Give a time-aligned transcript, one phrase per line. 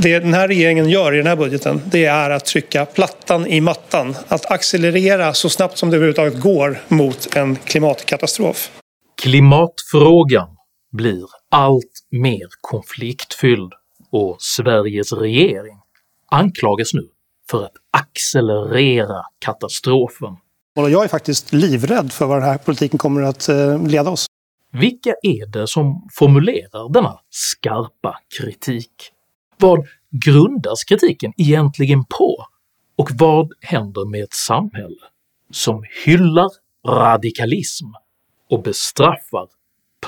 [0.00, 3.60] Det den här regeringen gör i den här budgeten det är att trycka plattan i
[3.60, 4.14] mattan.
[4.28, 8.70] Att accelerera så snabbt som det överhuvudtaget går mot en klimatkatastrof.
[9.22, 10.48] Klimatfrågan
[10.92, 13.72] blir allt mer konfliktfylld
[14.10, 15.78] och Sveriges regering
[16.30, 17.08] anklagas nu
[17.50, 20.36] för att accelerera katastrofen.
[20.76, 24.26] Och jag är faktiskt livrädd för vad den här politiken kommer att eh, leda oss.
[24.72, 29.12] Vilka är det som formulerar denna skarpa kritik?
[29.60, 32.44] Vad grundas kritiken egentligen på?
[32.96, 35.00] Och vad händer med ett samhälle
[35.50, 36.48] som hyllar
[36.86, 37.86] radikalism
[38.50, 39.48] och bestraffar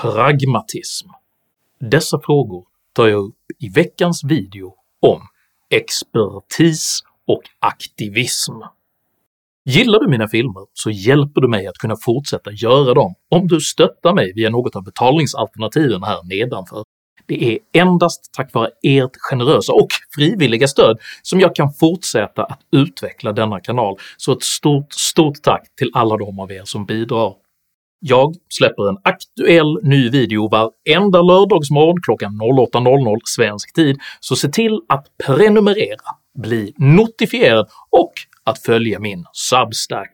[0.01, 1.07] pragmatism?
[1.79, 5.21] Dessa frågor tar jag upp i veckans video om
[5.69, 8.53] expertis och aktivism.
[9.65, 13.59] Gillar du mina filmer så hjälper du mig att kunna fortsätta göra dem om du
[13.59, 16.83] stöttar mig via något av betalningsalternativen här nedanför.
[17.25, 22.59] Det är endast tack vare ert generösa och frivilliga stöd som jag kan fortsätta att
[22.71, 27.33] utveckla denna kanal, så ett stort, stort tack till alla de av er som bidrar.
[27.99, 34.79] Jag släpper en aktuell ny video varenda lördagsmorgon klockan 08.00 svensk tid, så se till
[34.89, 40.11] att prenumerera, bli notifierad och att följa min Substack.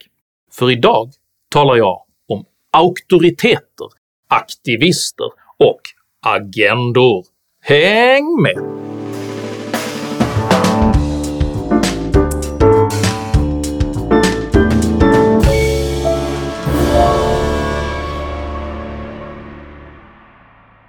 [0.51, 1.11] För idag
[1.49, 3.87] talar jag om auktoriteter,
[4.27, 5.81] aktivister och
[6.27, 7.25] agendor.
[7.61, 8.77] Häng med!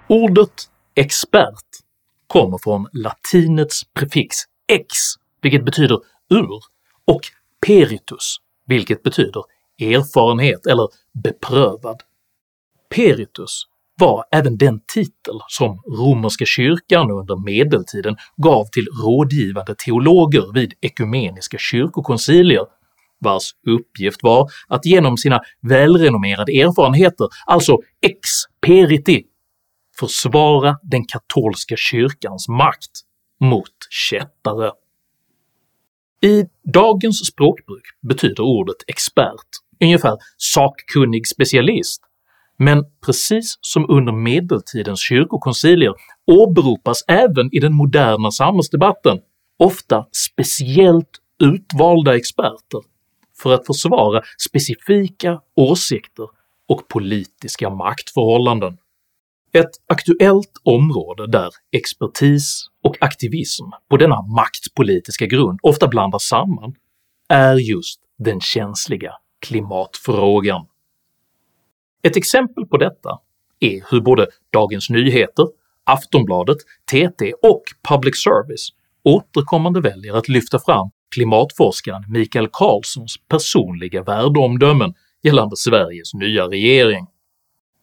[0.08, 1.54] Ordet expert
[2.26, 4.36] kommer från latinets prefix
[4.68, 4.86] ex,
[5.42, 6.00] vilket betyder
[6.30, 6.64] ur,
[7.04, 7.20] och
[7.66, 9.42] peritus, vilket betyder
[9.80, 10.88] erfarenhet eller
[11.22, 12.02] beprövad.
[12.88, 13.66] Peritus
[13.98, 21.58] var även den titel som romerska kyrkan under medeltiden gav till rådgivande teologer vid ekumeniska
[21.58, 22.64] kyrkokoncilier,
[23.20, 28.28] vars uppgift var att genom sina välrenommerade erfarenheter, alltså ex
[28.66, 29.24] periti,
[30.00, 33.00] försvara den katolska kyrkans makt
[33.40, 34.72] mot kättare.
[36.22, 39.48] I dagens språkbruk betyder ordet expert
[39.80, 42.02] ungefär sakkunnig specialist,
[42.58, 45.94] men precis som under medeltidens kyrkokoncilier
[46.26, 49.20] åberopas även i den moderna samhällsdebatten
[49.58, 51.10] ofta speciellt
[51.42, 52.80] utvalda experter
[53.42, 56.26] för att försvara specifika åsikter
[56.68, 58.78] och politiska maktförhållanden.
[59.52, 66.74] Ett aktuellt område där expertis och aktivism på denna maktpolitiska grund ofta blandas samman
[67.28, 69.12] är just den känsliga
[69.46, 70.66] klimatfrågan.
[72.02, 73.18] Ett exempel på detta
[73.60, 75.46] är hur både Dagens Nyheter,
[75.84, 76.58] Aftonbladet,
[76.90, 78.68] TT och Public Service
[79.04, 87.06] återkommande väljer att lyfta fram klimatforskaren Mikael Karlssons personliga värdeomdömen gällande Sveriges nya regering.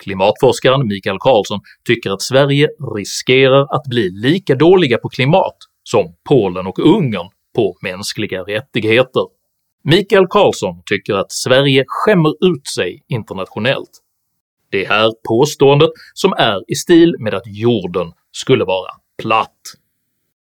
[0.04, 6.68] Klimatforskaren Mikael Karlsson tycker att Sverige riskerar att bli lika dåliga på klimat som Polen
[6.68, 9.24] och Ungern på mänskliga rättigheter.
[9.84, 14.02] Mikael Karlsson tycker att Sverige skämmer ut sig internationellt.
[14.70, 19.62] Det här påståendet som är i stil med att jorden skulle vara platt.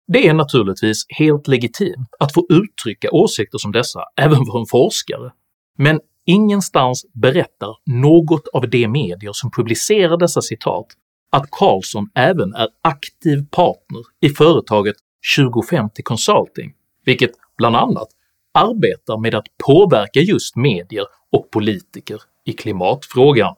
[0.08, 5.32] Det är naturligtvis helt legitimt att få uttrycka åsikter som dessa även för en forskare,
[5.78, 10.88] men Ingenstans berättar något av de medier som publicerar dessa citat
[11.30, 14.96] att Carlson även är aktiv partner i företaget
[15.38, 16.74] 2050 Consulting,
[17.06, 18.08] vilket bland annat
[18.54, 23.56] arbetar med att påverka just medier och politiker i klimatfrågan.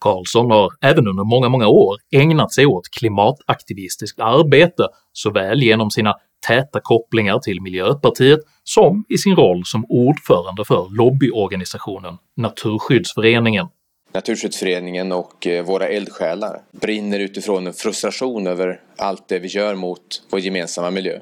[0.00, 4.82] Karlsson har även under många, många år ägnat sig åt klimataktivistiskt arbete
[5.12, 6.14] såväl genom sina
[6.46, 13.66] täta kopplingar till Miljöpartiet som i sin roll som ordförande för lobbyorganisationen Naturskyddsföreningen.
[14.12, 20.22] Naturskyddsföreningen och eh, våra eldsjälar brinner utifrån en frustration över allt det vi gör mot
[20.30, 21.18] vår gemensamma miljö.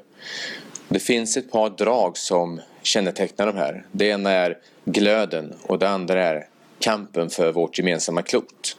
[0.87, 3.85] Det finns ett par drag som kännetecknar de här.
[3.91, 6.47] Det ena är glöden och det andra är
[6.79, 8.77] kampen för vårt gemensamma klot.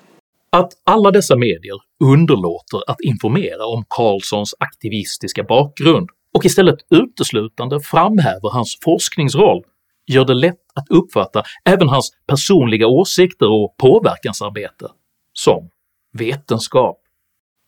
[0.50, 8.50] Att alla dessa medier underlåter att informera om Carlssons aktivistiska bakgrund och istället uteslutande framhäver
[8.50, 9.65] hans forskningsroll
[10.06, 14.89] gör det lätt att uppfatta även hans personliga åsikter och påverkansarbete
[15.33, 15.71] som
[16.12, 17.01] vetenskap.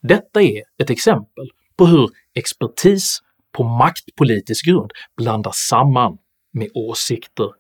[0.03, 3.19] Detta är ett exempel på hur expertis
[3.53, 6.19] på maktpolitisk grund blandas samman
[6.53, 7.51] med åsikter.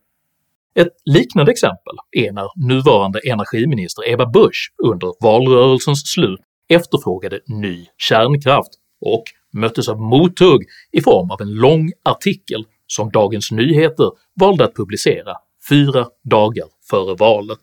[0.74, 8.70] Ett liknande exempel är när nuvarande energiminister Ebba Busch under valrörelsens slut efterfrågade ny kärnkraft
[9.00, 14.74] och möttes av mothugg i form av en lång artikel som Dagens Nyheter valde att
[14.74, 15.34] publicera
[15.68, 17.58] fyra dagar före valet.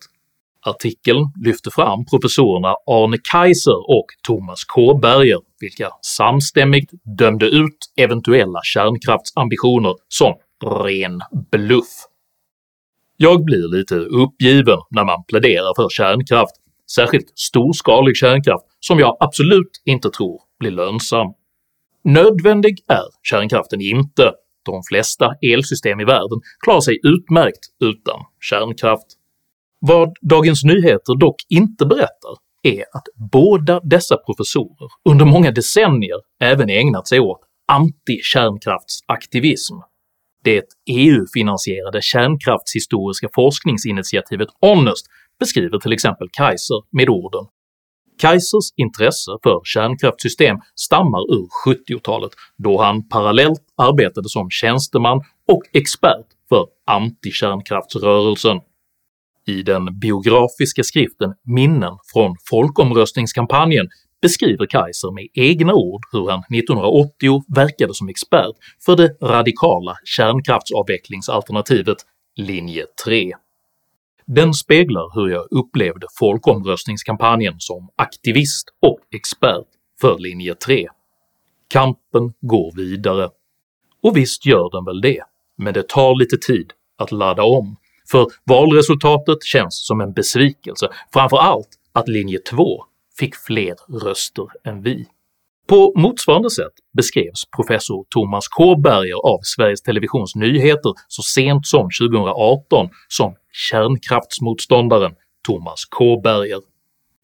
[0.65, 9.95] Artikeln lyfte fram professorerna Arne Kaiser och Thomas Kåberger, vilka samstämmigt dömde ut eventuella kärnkraftsambitioner
[10.07, 10.33] som
[10.83, 11.21] ren
[11.51, 12.07] bluff.
[13.19, 16.55] Jag blir lite uppgiven när man pläderar för kärnkraft,
[16.95, 21.27] särskilt storskalig kärnkraft som jag absolut inte tror blir lönsam.
[22.03, 24.31] Nödvändig är kärnkraften inte,
[24.65, 29.07] de flesta elsystem i världen klarar sig utmärkt utan kärnkraft.
[29.79, 36.69] Vad Dagens Nyheter dock inte berättar är att båda dessa professorer under många decennier även
[36.69, 37.39] ägnat sig åt
[37.71, 39.75] anti-kärnkraftsaktivism.
[40.47, 45.05] Det EU-finansierade kärnkraftshistoriska forskningsinitiativet Honest
[45.39, 47.45] beskriver till exempel Kaiser med orden
[48.21, 55.17] Kaisers intresse för kärnkraftsystem stammar ur 70-talet då han parallellt arbetade som tjänsteman
[55.47, 58.59] och expert för antikärnkraftsrörelsen.”
[59.47, 63.87] I den biografiska skriften “Minnen från folkomröstningskampanjen”
[64.21, 68.55] beskriver Kaiser med egna ord hur han 1980 verkade som expert
[68.85, 71.97] för det radikala kärnkraftsavvecklingsalternativet
[72.35, 73.33] linje 3.
[74.25, 79.67] Den speglar hur jag upplevde folkomröstningskampanjen som aktivist och expert
[80.01, 80.87] för linje 3.
[81.67, 83.29] Kampen går vidare.
[84.03, 85.23] Och visst gör den väl det,
[85.57, 87.77] men det tar lite tid att ladda om,
[88.11, 92.83] för valresultatet känns som en besvikelse, framför allt att linje 2
[93.19, 95.05] fick fler röster än vi.
[95.67, 102.89] På motsvarande sätt beskrevs professor Thomas Kåberger av Sveriges Televisions Nyheter så sent som 2018
[103.07, 105.11] som kärnkraftsmotståndaren
[105.47, 106.61] Thomas Kåberger.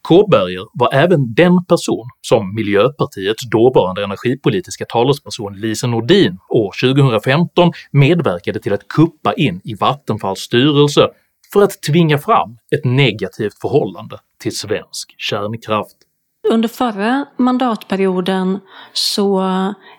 [0.01, 8.59] Kåberger var även den person som Miljöpartiets dåvarande energipolitiska talesperson Lise Nordin år 2015 medverkade
[8.59, 11.09] till att kuppa in i Vattenfalls styrelse
[11.53, 15.97] för att tvinga fram ett negativt förhållande till svensk kärnkraft.
[16.50, 18.59] Under förra mandatperioden
[18.94, 19.44] så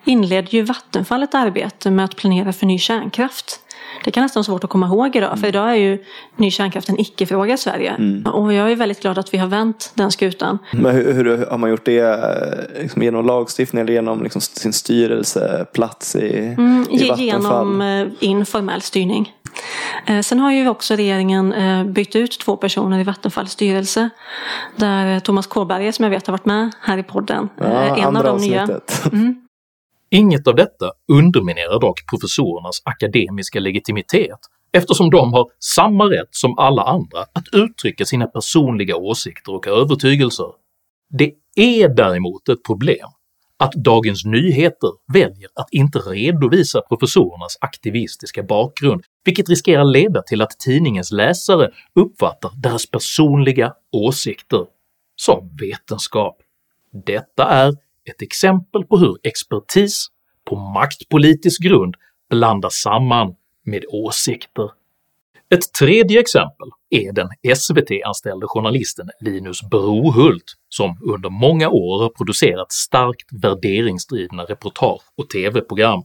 [0.05, 3.61] inledde ju Vattenfall ett arbete med att planera för ny kärnkraft.
[4.05, 6.05] Det kan nästan vara svårt att komma ihåg idag, för idag är ju
[6.37, 7.91] ny kärnkraft en icke-fråga i Sverige.
[7.91, 8.27] Mm.
[8.27, 10.59] Och jag är väldigt glad att vi har vänt den skutan.
[10.73, 11.99] Men hur, hur har man gjort det?
[11.99, 17.27] Eh, liksom genom lagstiftning eller genom liksom sin styrelseplats i, mm, i Vattenfall?
[17.27, 19.33] Genom eh, informell styrning.
[20.07, 24.11] Eh, sen har ju också regeringen eh, bytt ut två personer i Vattenfalls styrelse.
[24.77, 28.25] Där Thomas Kåberger som jag vet har varit med här i podden ja, en av
[28.25, 28.69] de nya.
[29.13, 29.41] Mm.
[30.11, 34.39] Inget av detta underminerar dock professorernas akademiska legitimitet
[34.73, 40.47] eftersom de har samma rätt som alla andra att uttrycka sina personliga åsikter och övertygelser.
[41.19, 43.09] Det är däremot ett problem
[43.59, 50.51] att Dagens Nyheter väljer att inte redovisa professorernas aktivistiska bakgrund, vilket riskerar leda till att
[50.59, 54.67] tidningens läsare uppfattar deras personliga åsikter
[55.17, 56.37] som vetenskap.
[57.07, 57.69] Detta är
[58.11, 60.07] ett exempel på hur expertis
[60.45, 61.95] på maktpolitisk grund
[62.31, 63.35] blandas samman
[63.65, 64.71] med åsikter.
[65.55, 72.73] Ett tredje exempel är den SVT-anställde journalisten Linus Brohult som under många år har producerat
[72.73, 76.03] starkt värderingsdrivna reportage och tv-program.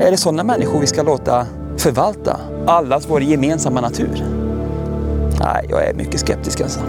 [0.00, 1.46] Är det sådana människor vi ska låta
[1.78, 4.22] förvalta allas vår gemensamma natur?
[5.40, 6.80] Nej, jag är mycket skeptisk alltså.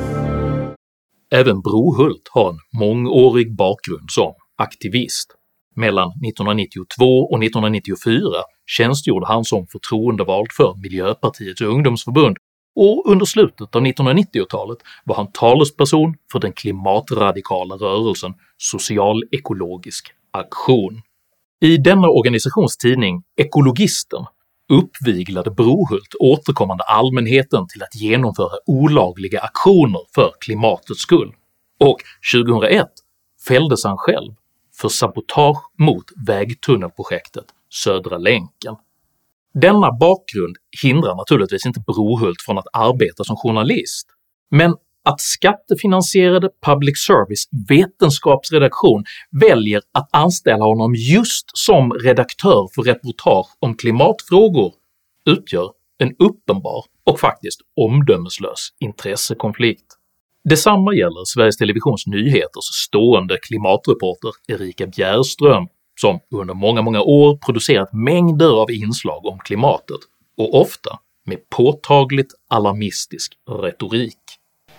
[1.31, 5.35] Även Brohult har en mångårig bakgrund som aktivist.
[5.75, 8.21] Mellan 1992 och 1994
[8.65, 12.37] tjänstgjorde han som förtroendevald för Miljöpartiets ungdomsförbund
[12.75, 21.01] och under slutet av 1990-talet var han talesperson för den klimatradikala rörelsen Socialekologisk aktion.
[21.61, 24.25] I denna organisations tidning Ekologisten
[24.69, 31.33] uppviglade Brohult återkommande allmänheten till att genomföra olagliga aktioner för klimatets skull,
[31.79, 31.97] och
[32.33, 32.87] 2001
[33.47, 34.33] fälldes han själv
[34.81, 38.75] för sabotage mot vägtunnelprojektet Södra länken.
[39.53, 44.07] Denna bakgrund hindrar naturligtvis inte Brohult från att arbeta som journalist,
[44.51, 44.75] men
[45.05, 49.03] att skattefinansierade public service vetenskapsredaktion
[49.41, 54.73] väljer att anställa honom just som redaktör för reportage om klimatfrågor
[55.25, 59.95] utgör en uppenbar och faktiskt omdömeslös intressekonflikt.
[60.49, 65.67] Detsamma gäller Sveriges Televisions Nyheters stående klimatreporter Erika Bjärström
[66.01, 69.99] som under många, många år producerat mängder av inslag om klimatet
[70.37, 74.18] och ofta med påtagligt alarmistisk retorik.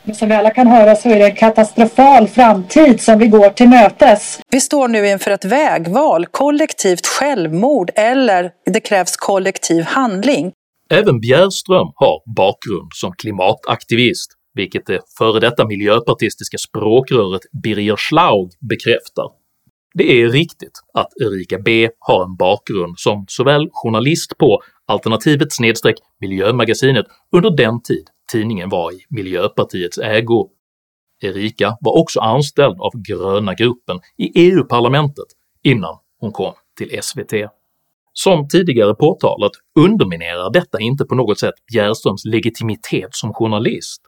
[0.05, 3.51] Men som vi alla kan höra så är det en katastrofal framtid som vi går
[3.51, 4.41] till mötes.
[4.51, 10.53] Vi står nu inför ett vägval, kollektivt självmord eller det krävs kollektiv handling.
[10.91, 19.25] Även Bjärström har bakgrund som klimataktivist, vilket det före detta miljöpartistiska språkröret Birger Schlaug bekräftar.
[19.95, 25.97] Det är riktigt att Erika B har en bakgrund som såväl journalist på Alternativet snedstreck
[26.21, 30.49] miljömagasinet under den tid tidningen var i Miljöpartiets ägo.
[31.23, 35.27] Erika var också anställd av gröna gruppen i EU-parlamentet
[35.63, 37.33] innan hon kom till SVT.
[38.13, 44.03] Som tidigare påtalat underminerar detta inte på något sätt Bjärströms legitimitet som journalist,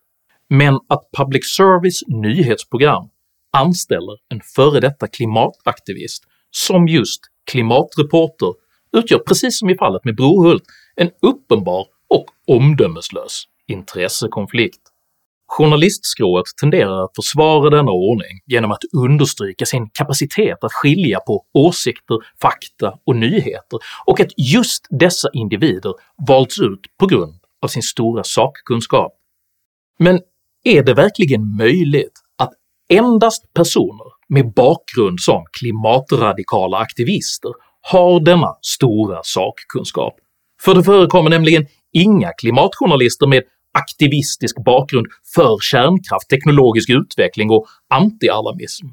[0.49, 3.09] men att public service nyhetsprogram
[3.52, 8.55] anställer en före detta klimataktivist som just klimatreporter
[8.97, 10.62] utgör precis som i fallet med Brohult
[10.97, 14.81] en uppenbar och omdömeslös intressekonflikt.
[15.59, 22.19] Journalistskrået tenderar att försvara denna ordning genom att understryka sin kapacitet att skilja på åsikter,
[22.43, 25.95] fakta och nyheter och att just dessa individer
[26.29, 29.12] valts ut på grund av sin stora sakkunskap.
[29.99, 30.21] Men
[30.64, 32.52] är det verkligen möjligt att
[32.88, 40.14] endast personer med bakgrund som klimatradikala aktivister har denna stora sakkunskap?
[40.61, 48.87] För det förekommer nämligen inga klimatjournalister med aktivistisk bakgrund för kärnkraft, teknologisk utveckling och anti-alarmism.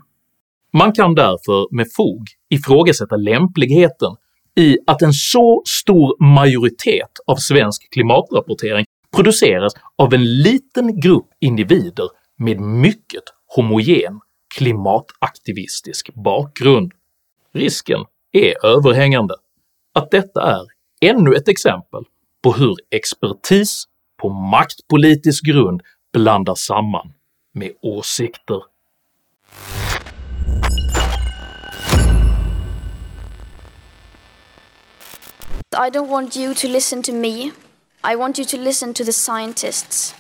[0.74, 4.16] Man kan därför med fog ifrågasätta lämpligheten
[4.56, 12.10] i att en så stor majoritet av svensk klimatrapportering produceras av en liten grupp individer
[12.38, 13.24] med mycket
[13.56, 14.20] homogen
[14.56, 16.92] klimataktivistisk bakgrund.
[17.54, 18.00] Risken
[18.32, 19.36] är överhängande
[19.94, 20.66] att detta är
[21.10, 22.04] ännu ett exempel
[22.44, 23.84] på hur expertis
[24.20, 25.82] på maktpolitisk grund
[26.14, 27.14] blandar samman
[27.54, 28.62] med åsikter.
[35.88, 37.52] I don't want you to listen to me.
[38.04, 40.16] I want you to listen to the scientists.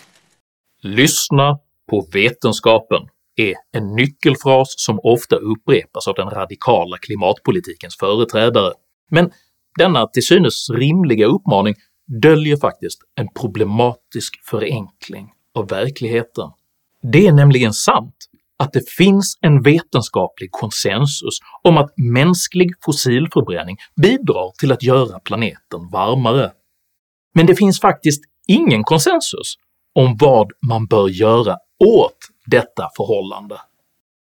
[0.81, 3.01] “Lyssna på vetenskapen”
[3.35, 8.73] är en nyckelfras som ofta upprepas av den radikala klimatpolitikens företrädare,
[9.11, 9.31] men
[9.77, 11.75] denna till synes rimliga uppmaning
[12.21, 16.49] döljer faktiskt en problematisk förenkling av verkligheten.
[17.11, 18.15] Det är nämligen sant
[18.59, 25.89] att det finns en vetenskaplig konsensus om att mänsklig fossilförbränning bidrar till att göra planeten
[25.91, 26.51] varmare.
[27.35, 29.55] Men det finns faktiskt ingen konsensus
[29.95, 33.59] om vad man bör göra åt detta förhållande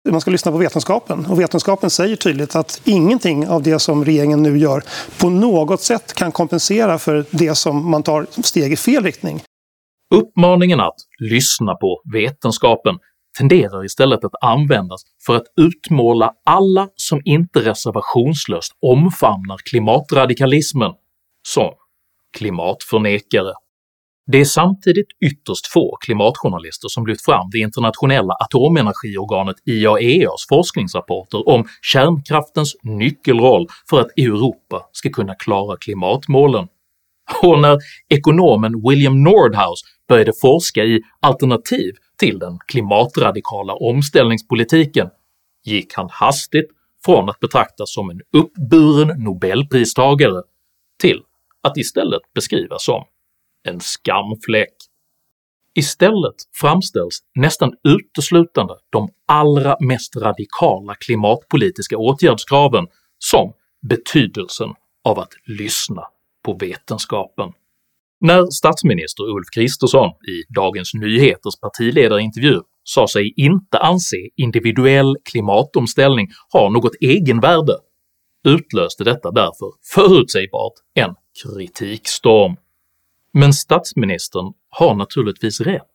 [0.08, 1.26] man ska lyssna på vetenskapen.
[1.26, 4.82] Och vetenskapen säger tydligt att ingenting av det som regeringen nu gör
[5.20, 9.42] på något sätt kan kompensera för det som man tar steg i fel riktning.
[10.14, 12.98] Uppmaningen att lyssna på vetenskapen
[13.38, 20.92] tenderar istället att användas för att utmåla alla som inte reservationslöst omfamnar klimatradikalismen
[21.48, 21.70] som
[22.38, 23.52] klimatförnekare.
[24.32, 31.64] Det är samtidigt ytterst få klimatjournalister som lyft fram det internationella atomenergiorganet IAEAs forskningsrapporter om
[31.82, 36.68] kärnkraftens nyckelroll för att Europa ska kunna klara klimatmålen.
[37.42, 45.08] Och när ekonomen William Nordhaus började forska i alternativ till den klimatradikala omställningspolitiken
[45.64, 46.70] gick han hastigt
[47.04, 50.42] från att betraktas som en uppburen nobelpristagare
[51.00, 51.20] till
[51.62, 53.04] att istället beskrivas som
[53.68, 54.74] en skamfläck.
[55.74, 62.86] Istället framställs nästan uteslutande de allra mest radikala klimatpolitiska åtgärdskraven
[63.18, 63.52] som
[63.88, 64.68] betydelsen
[65.04, 66.02] av att lyssna
[66.44, 67.52] på vetenskapen.
[68.20, 76.70] När statsminister Ulf Kristersson i Dagens Nyheters partiledarintervju sa sig inte anse individuell klimatomställning ha
[76.70, 77.76] något egenvärde
[78.44, 82.56] utlöste detta därför förutsägbart en kritikstorm.
[83.32, 85.86] Men statsministern har naturligtvis rätt.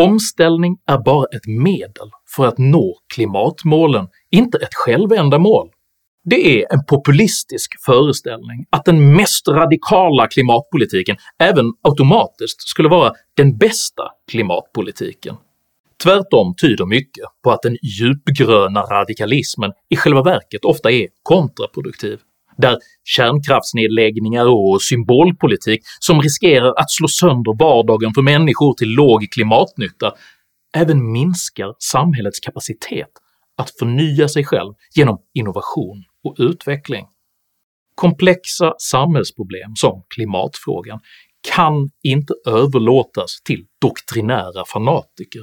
[0.00, 5.70] Omställning är bara ett medel för att nå klimatmålen, inte ett självändamål.
[6.24, 13.58] Det är en populistisk föreställning att den mest radikala klimatpolitiken även automatiskt skulle vara den
[13.58, 15.36] bästa klimatpolitiken.
[16.02, 22.20] Tvärtom tyder mycket på att den djupgröna radikalismen i själva verket ofta är kontraproduktiv
[22.60, 30.12] där kärnkraftsnedläggningar och symbolpolitik som riskerar att slå sönder vardagen för människor till låg klimatnytta
[30.76, 33.10] även minskar samhällets kapacitet
[33.56, 37.06] att förnya sig själv genom innovation och utveckling.
[37.94, 41.00] Komplexa samhällsproblem som klimatfrågan
[41.54, 45.42] kan inte överlåtas till doktrinära fanatiker.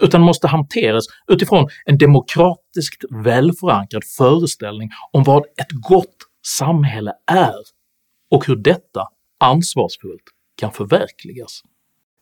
[0.00, 6.16] utan måste hanteras utifrån en demokratiskt välförankrad föreställning om vad ett gott
[6.56, 7.62] samhälle är
[8.30, 9.08] och hur detta
[9.40, 10.24] ansvarsfullt
[10.60, 11.62] kan förverkligas.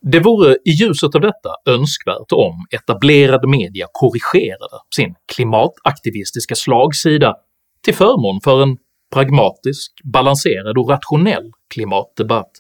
[0.02, 7.35] Det vore i ljuset av detta önskvärt om etablerade media korrigerade sin klimataktivistiska slagsida
[7.85, 8.76] till förmån för en
[9.12, 12.50] pragmatisk, balanserad och rationell klimatdebatt,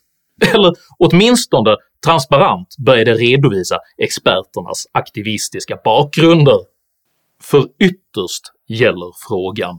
[0.54, 6.58] eller åtminstone transparent började redovisa experternas aktivistiska bakgrunder.
[7.42, 9.78] För ytterst gäller frågan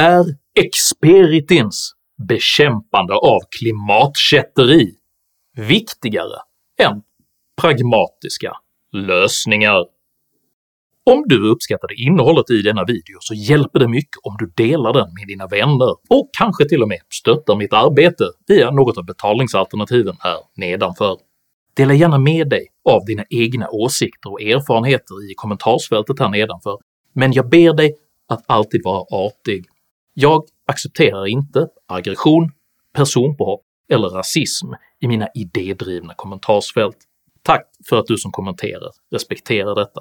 [0.00, 1.92] är Experitins
[2.28, 4.94] bekämpande av klimatkätteri
[5.56, 6.38] viktigare
[6.82, 7.02] än
[7.60, 8.52] pragmatiska
[8.92, 9.84] lösningar.
[11.10, 15.14] Om du uppskattade innehållet i denna video så hjälper det mycket om du delar den
[15.14, 20.16] med dina vänner och kanske till och med stöttar mitt arbete via något av betalningsalternativen
[20.20, 21.16] här nedanför.
[21.76, 26.78] Dela gärna med dig av dina egna åsikter och erfarenheter i kommentarsfältet här nedanför,
[27.12, 27.94] men jag ber dig
[28.28, 29.69] att alltid vara artig.
[30.22, 32.52] Jag accepterar inte aggression,
[32.94, 34.66] personpåhopp eller rasism
[35.00, 36.96] i mina idédrivna kommentarsfält.
[37.42, 40.00] Tack för att du som kommenterar respekterar detta.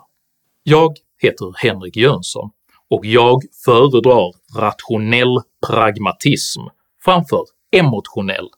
[0.63, 2.49] Jag heter Henrik Jönsson
[2.89, 6.61] och jag föredrar rationell pragmatism
[7.03, 8.49] framför emotionell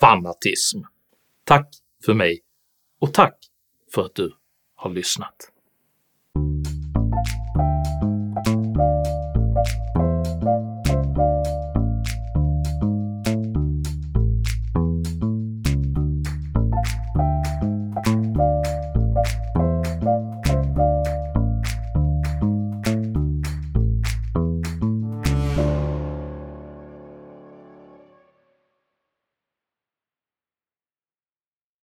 [0.00, 0.78] fanatism.
[1.44, 1.68] Tack
[2.04, 2.40] för mig
[3.00, 3.38] och tack
[3.94, 4.32] för att du
[4.74, 5.51] har lyssnat.